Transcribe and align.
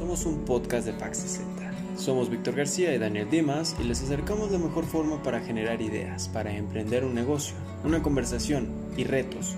Somos 0.00 0.24
un 0.24 0.46
podcast 0.46 0.86
de 0.86 0.94
Pax 0.94 1.18
60. 1.18 1.98
Somos 1.98 2.30
Víctor 2.30 2.54
García 2.54 2.94
y 2.94 2.98
Daniel 2.98 3.28
Dimas 3.28 3.76
y 3.78 3.84
les 3.84 4.02
acercamos 4.02 4.50
la 4.50 4.56
mejor 4.56 4.86
forma 4.86 5.22
para 5.22 5.40
generar 5.40 5.82
ideas, 5.82 6.30
para 6.30 6.56
emprender 6.56 7.04
un 7.04 7.14
negocio, 7.14 7.54
una 7.84 8.02
conversación 8.02 8.70
y 8.96 9.04
retos, 9.04 9.56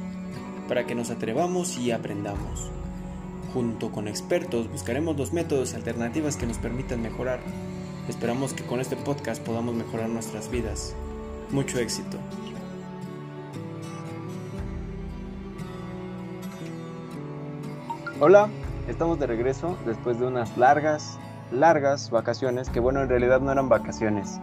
para 0.67 0.85
que 0.85 0.97
nos 0.97 1.11
atrevamos 1.11 1.79
y 1.79 1.93
aprendamos. 1.93 2.73
Junto 3.55 3.93
con 3.93 4.09
expertos 4.09 4.69
buscaremos 4.69 5.17
los 5.17 5.33
métodos 5.33 5.75
y 5.75 5.77
alternativas 5.77 6.37
que 6.37 6.47
nos 6.47 6.59
permitan 6.59 7.01
mejorar. 7.03 7.39
Esperamos 8.09 8.53
que 8.53 8.65
con 8.65 8.81
este 8.81 8.97
podcast 8.97 9.41
podamos 9.45 9.77
mejorar 9.77 10.09
nuestras 10.09 10.51
vidas. 10.51 10.93
Mucho 11.53 11.79
éxito. 11.79 12.19
Hola, 18.19 18.51
estamos 18.89 19.19
de 19.19 19.27
regreso 19.27 19.77
después 19.87 20.19
de 20.19 20.27
unas 20.27 20.57
largas, 20.57 21.19
largas 21.51 22.11
vacaciones, 22.11 22.69
que 22.69 22.81
bueno, 22.81 23.03
en 23.03 23.09
realidad 23.09 23.41
no 23.41 23.53
eran 23.53 23.69
vacaciones. 23.69 24.39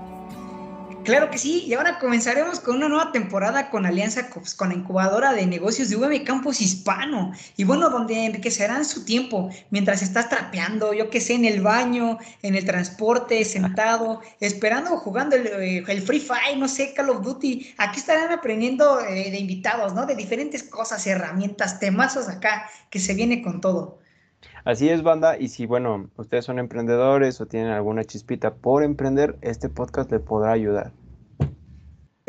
Claro 1.03 1.31
que 1.31 1.37
sí, 1.37 1.63
y 1.65 1.73
ahora 1.73 1.97
comenzaremos 1.97 2.59
con 2.59 2.75
una 2.75 2.89
nueva 2.89 3.11
temporada 3.11 3.69
con 3.69 3.85
alianza 3.85 4.29
con 4.29 4.69
la 4.69 4.75
incubadora 4.75 5.31
de 5.33 5.47
negocios 5.47 5.89
de 5.89 5.95
VM 5.95 6.23
Campus 6.23 6.61
Hispano. 6.61 7.31
Y 7.55 7.63
bueno, 7.63 7.89
donde 7.89 8.25
enriquecerán 8.25 8.83
su 8.83 9.05
tiempo 9.05 9.49
mientras 9.71 10.03
estás 10.03 10.29
trapeando, 10.29 10.93
yo 10.93 11.09
que 11.09 11.21
sé, 11.21 11.33
en 11.33 11.45
el 11.45 11.61
baño, 11.61 12.19
en 12.43 12.53
el 12.53 12.65
transporte, 12.65 13.43
sentado, 13.45 14.21
esperando 14.39 14.93
o 14.93 14.97
jugando 14.97 15.35
el, 15.37 15.47
eh, 15.47 15.83
el, 15.87 16.01
Free 16.01 16.19
Fire, 16.19 16.57
no 16.57 16.67
sé, 16.67 16.93
Call 16.93 17.09
of 17.09 17.23
Duty. 17.23 17.73
Aquí 17.77 17.99
estarán 17.99 18.31
aprendiendo 18.31 18.99
eh, 18.99 19.31
de 19.31 19.39
invitados, 19.39 19.93
¿no? 19.93 20.05
De 20.05 20.15
diferentes 20.15 20.63
cosas, 20.63 21.07
herramientas, 21.07 21.79
temazos 21.79 22.27
acá, 22.27 22.69
que 22.89 22.99
se 22.99 23.13
viene 23.13 23.41
con 23.41 23.61
todo. 23.61 23.99
Así 24.65 24.89
es, 24.89 25.03
banda. 25.03 25.37
Y 25.37 25.49
si, 25.49 25.65
bueno, 25.65 26.09
ustedes 26.17 26.45
son 26.45 26.59
emprendedores 26.59 27.39
o 27.41 27.45
tienen 27.45 27.71
alguna 27.71 28.03
chispita 28.03 28.55
por 28.55 28.83
emprender, 28.83 29.37
este 29.41 29.69
podcast 29.69 30.11
le 30.11 30.19
podrá 30.19 30.51
ayudar. 30.51 30.91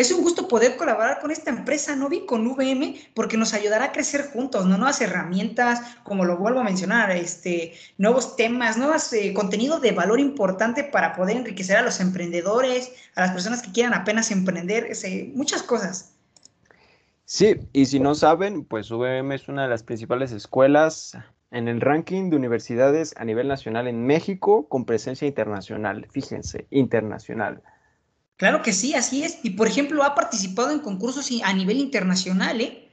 Es 0.01 0.11
un 0.13 0.23
gusto 0.23 0.49
poder 0.49 0.79
colaborar 0.79 1.21
con 1.21 1.31
esta 1.31 1.51
empresa 1.51 1.95
Novi, 1.95 2.25
con 2.25 2.47
VM, 2.47 2.99
porque 3.13 3.37
nos 3.37 3.53
ayudará 3.53 3.85
a 3.85 3.93
crecer 3.93 4.31
juntos, 4.33 4.65
¿no? 4.65 4.79
Nuevas 4.79 5.03
herramientas, 5.03 5.83
como 6.05 6.25
lo 6.25 6.39
vuelvo 6.39 6.61
a 6.61 6.65
mencionar, 6.65 7.11
este, 7.11 7.75
nuevos 7.99 8.35
temas, 8.35 8.79
nuevos 8.79 9.13
eh, 9.13 9.35
contenidos 9.35 9.83
de 9.83 9.93
valor 9.93 10.19
importante 10.19 10.85
para 10.85 11.13
poder 11.13 11.37
enriquecer 11.37 11.77
a 11.77 11.83
los 11.83 12.01
emprendedores, 12.01 12.93
a 13.15 13.21
las 13.21 13.33
personas 13.33 13.61
que 13.61 13.73
quieran 13.73 13.93
apenas 13.93 14.31
emprender, 14.31 14.87
ese, 14.87 15.33
muchas 15.35 15.63
cosas. 15.63 16.15
Sí, 17.27 17.57
y 17.75 17.85
si 17.85 18.01
no 18.01 18.15
saben, 18.15 18.65
pues 18.65 18.91
VM 18.91 19.35
es 19.35 19.49
una 19.49 19.65
de 19.65 19.69
las 19.69 19.83
principales 19.83 20.33
escuelas 20.33 21.13
en 21.51 21.69
el 21.69 21.81
ranking 21.81 22.31
de 22.31 22.37
universidades 22.37 23.15
a 23.17 23.25
nivel 23.25 23.49
nacional 23.49 23.89
en 23.89 24.07
México 24.07 24.69
con 24.69 24.85
presencia 24.85 25.27
internacional. 25.27 26.07
Fíjense, 26.11 26.67
internacional. 26.71 27.63
Claro 28.37 28.63
que 28.63 28.73
sí, 28.73 28.95
así 28.95 29.23
es. 29.23 29.39
Y 29.43 29.51
por 29.51 29.67
ejemplo, 29.67 30.03
ha 30.03 30.15
participado 30.15 30.71
en 30.71 30.81
concursos 30.81 31.31
a 31.45 31.53
nivel 31.53 31.79
internacional, 31.79 32.61
¿eh? 32.61 32.89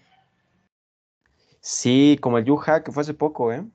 Sí, 1.62 2.18
como 2.22 2.38
el 2.38 2.46
Yuha, 2.46 2.84
que 2.84 2.92
fue 2.92 3.02
hace 3.02 3.14
poco, 3.14 3.54
¿eh? 3.54 3.66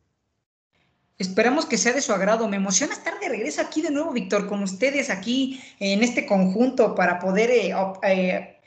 Esperamos 1.19 1.67
que 1.67 1.79
sea 1.79 1.93
de 1.93 2.01
su 2.01 2.13
agrado. 2.13 2.49
Me 2.49 2.57
emociona 2.57 2.93
estar 2.93 3.19
de 3.21 3.29
regreso 3.29 3.61
aquí 3.61 3.81
de 3.81 3.91
nuevo, 3.91 4.13
Víctor, 4.13 4.49
con 4.49 4.63
ustedes 4.63 5.09
aquí 5.09 5.63
en 5.79 6.03
este 6.03 6.27
conjunto 6.27 6.95
para 6.95 7.19
poder 7.19 7.51
eh, 7.51 7.75
eh, 8.03 8.61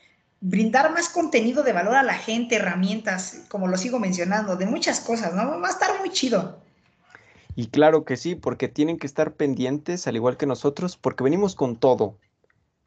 brindar 0.47 0.93
más 0.93 1.09
contenido 1.09 1.63
de 1.63 1.73
valor 1.73 1.95
a 1.95 2.03
la 2.03 2.13
gente, 2.13 2.57
herramientas, 2.57 3.45
como 3.49 3.67
lo 3.67 3.77
sigo 3.77 3.97
mencionando, 3.99 4.55
de 4.55 4.67
muchas 4.67 4.99
cosas, 4.99 5.33
¿no? 5.33 5.59
Va 5.59 5.67
a 5.67 5.71
estar 5.71 5.99
muy 5.99 6.11
chido. 6.11 6.59
Y 7.55 7.67
claro 7.67 8.05
que 8.05 8.15
sí, 8.15 8.35
porque 8.35 8.67
tienen 8.67 8.97
que 8.97 9.07
estar 9.07 9.33
pendientes, 9.33 10.05
al 10.05 10.15
igual 10.15 10.37
que 10.37 10.45
nosotros, 10.45 10.97
porque 10.97 11.23
venimos 11.23 11.55
con 11.55 11.77
todo. 11.77 12.17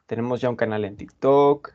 Tenemos 0.06 0.40
ya 0.40 0.50
un 0.50 0.56
canal 0.56 0.84
en 0.84 0.96
TikTok, 0.96 1.72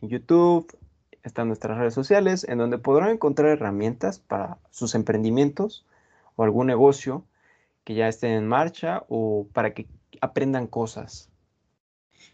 en 0.00 0.08
YouTube, 0.08 0.74
están 1.22 1.48
nuestras 1.48 1.76
redes 1.76 1.92
sociales, 1.92 2.46
en 2.48 2.56
donde 2.56 2.78
podrán 2.78 3.10
encontrar 3.10 3.50
herramientas 3.50 4.18
para 4.18 4.56
sus 4.70 4.94
emprendimientos 4.94 5.84
o 6.36 6.44
algún 6.44 6.66
negocio 6.66 7.24
que 7.84 7.94
ya 7.94 8.08
esté 8.08 8.34
en 8.34 8.46
marcha 8.46 9.04
o 9.08 9.46
para 9.52 9.74
que 9.74 9.86
aprendan 10.22 10.66
cosas. 10.66 11.28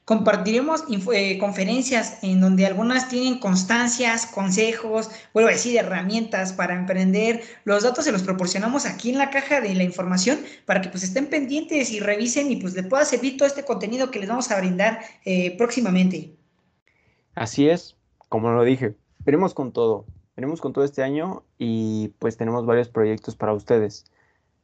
Compartiremos 0.05 0.83
eh, 1.13 1.39
conferencias 1.39 2.19
en 2.25 2.41
donde 2.41 2.67
algunas 2.67 3.09
tienen 3.09 3.39
constancias, 3.39 4.27
consejos, 4.27 5.11
vuelvo 5.33 5.49
a 5.49 5.53
decir, 5.53 5.77
herramientas 5.77 6.53
para 6.53 6.75
emprender. 6.75 7.41
Los 7.65 7.85
datos 7.85 8.05
se 8.05 8.11
los 8.11 8.25
proporcionamos 8.25 8.85
aquí 8.85 9.11
en 9.11 9.19
la 9.19 9.31
caja 9.31 9.61
de 9.61 9.75
la 9.77 9.85
información 9.85 10.41
para 10.67 10.81
que 10.81 10.89
pues 10.89 11.05
estén 11.05 11.27
pendientes 11.27 11.93
y 11.93 12.01
revisen 12.01 12.51
y 12.51 12.57
pues 12.57 12.75
les 12.75 12.87
pueda 12.87 13.05
servir 13.05 13.37
todo 13.37 13.47
este 13.47 13.65
contenido 13.65 14.11
que 14.11 14.19
les 14.19 14.29
vamos 14.29 14.51
a 14.51 14.59
brindar 14.59 15.01
eh, 15.25 15.57
próximamente. 15.57 16.35
Así 17.37 17.69
es, 17.69 17.97
como 18.29 18.51
lo 18.51 18.65
dije, 18.65 18.97
venimos 19.21 19.55
con 19.55 19.73
todo, 19.73 20.05
venimos 20.37 20.61
con 20.61 20.73
todo 20.73 20.85
este 20.85 21.05
año 21.05 21.45
y 21.59 22.09
pues 22.19 22.37
tenemos 22.37 22.67
varios 22.67 22.89
proyectos 22.89 23.37
para 23.37 23.53
ustedes. 23.53 24.05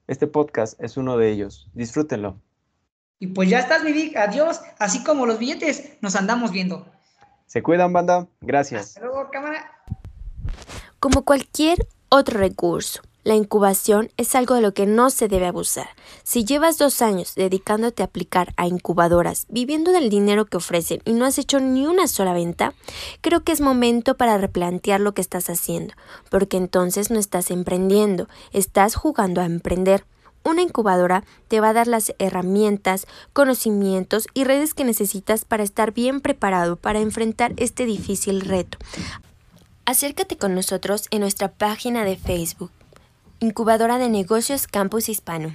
Este 0.09 0.27
podcast 0.27 0.83
es 0.83 0.97
uno 0.97 1.17
de 1.17 1.31
ellos, 1.31 1.69
disfrútenlo. 1.75 2.41
Y 3.19 3.29
pues 3.29 3.49
ya 3.49 3.59
estás, 3.59 3.83
mi 3.83 3.93
Vic. 3.93 4.17
Adiós. 4.17 4.61
Así 4.79 5.03
como 5.03 5.27
los 5.27 5.39
billetes, 5.39 5.99
nos 6.01 6.17
andamos 6.17 6.53
viendo. 6.53 6.87
Se 7.47 7.63
cuidan, 7.63 7.93
banda. 7.93 8.29
Gracias. 8.41 8.89
Hasta 8.89 9.01
luego, 9.01 9.29
cámara. 9.31 9.73
Como 11.01 11.25
cualquier 11.25 11.87
otro 12.09 12.39
recurso, 12.39 13.03
la 13.25 13.35
incubación 13.35 14.11
es 14.17 14.35
algo 14.35 14.55
de 14.55 14.63
lo 14.63 14.73
que 14.73 14.87
no 14.87 15.11
se 15.11 15.29
debe 15.29 15.47
abusar. 15.47 15.89
Si 16.23 16.45
llevas 16.45 16.79
dos 16.79 17.03
años 17.03 17.35
dedicándote 17.35 18.03
a 18.03 18.07
aplicar 18.07 18.55
a 18.57 18.67
incubadoras, 18.67 19.47
viviendo 19.51 19.93
del 19.93 20.09
dinero 20.09 20.47
que 20.47 20.57
ofrecen 20.57 21.03
y 21.05 21.13
no 21.13 21.27
has 21.27 21.37
hecho 21.39 21.61
ni 21.61 21.87
una 21.87 22.07
sola 22.07 22.33
venta, 22.33 22.73
creo 23.21 23.45
que 23.45 23.53
es 23.53 23.61
momento 23.61 24.17
para 24.17 24.39
replantear 24.39 25.01
lo 25.01 25.13
que 25.13 25.21
estás 25.21 25.51
haciendo, 25.51 25.95
porque 26.31 26.57
entonces 26.57 27.11
no 27.11 27.19
estás 27.19 27.51
emprendiendo, 27.51 28.29
estás 28.53 28.95
jugando 28.95 29.41
a 29.41 29.45
emprender. 29.45 30.05
Una 30.45 30.63
incubadora 30.63 31.25
te 31.49 31.61
va 31.61 31.71
a 31.71 31.73
dar 31.73 31.87
las 31.87 32.15
herramientas, 32.19 33.07
conocimientos 33.33 34.27
y 34.35 34.45
redes 34.45 34.75
que 34.75 34.85
necesitas 34.85 35.45
para 35.45 35.63
estar 35.63 35.93
bien 35.93 36.21
preparado 36.21 36.77
para 36.77 37.01
enfrentar 37.01 37.53
este 37.57 37.85
difícil 37.85 38.41
reto. 38.41 38.79
Acércate 39.85 40.37
con 40.37 40.55
nosotros 40.55 41.07
en 41.11 41.21
nuestra 41.21 41.53
página 41.53 42.05
de 42.05 42.17
Facebook, 42.17 42.71
Incubadora 43.41 43.99
de 43.99 44.09
Negocios 44.09 44.67
Campus 44.67 45.09
Hispano. 45.09 45.55